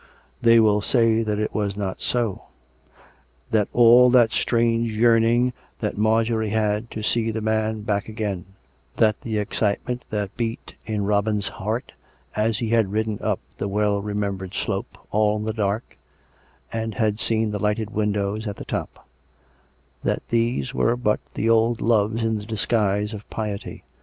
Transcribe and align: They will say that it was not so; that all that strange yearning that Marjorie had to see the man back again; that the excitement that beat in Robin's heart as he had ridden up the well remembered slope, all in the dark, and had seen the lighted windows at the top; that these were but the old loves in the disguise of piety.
They 0.41 0.59
will 0.59 0.81
say 0.81 1.21
that 1.21 1.37
it 1.37 1.53
was 1.53 1.77
not 1.77 1.99
so; 2.01 2.45
that 3.51 3.67
all 3.71 4.09
that 4.09 4.31
strange 4.31 4.91
yearning 4.93 5.53
that 5.79 5.95
Marjorie 5.95 6.49
had 6.49 6.89
to 6.89 7.03
see 7.03 7.29
the 7.29 7.39
man 7.39 7.81
back 7.83 8.09
again; 8.09 8.45
that 8.97 9.21
the 9.21 9.37
excitement 9.37 10.03
that 10.09 10.35
beat 10.35 10.73
in 10.87 11.03
Robin's 11.05 11.49
heart 11.49 11.91
as 12.35 12.57
he 12.57 12.69
had 12.69 12.91
ridden 12.91 13.19
up 13.21 13.41
the 13.59 13.67
well 13.67 14.01
remembered 14.01 14.55
slope, 14.55 14.97
all 15.11 15.37
in 15.37 15.43
the 15.43 15.53
dark, 15.53 15.99
and 16.73 16.95
had 16.95 17.19
seen 17.19 17.51
the 17.51 17.59
lighted 17.59 17.91
windows 17.91 18.47
at 18.47 18.55
the 18.55 18.65
top; 18.65 19.07
that 20.03 20.27
these 20.29 20.73
were 20.73 20.95
but 20.97 21.19
the 21.35 21.47
old 21.47 21.79
loves 21.79 22.23
in 22.23 22.39
the 22.39 22.45
disguise 22.47 23.13
of 23.13 23.29
piety. 23.29 23.83